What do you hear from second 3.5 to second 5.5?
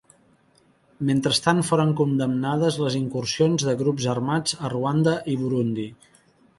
de grups armats a Ruanda i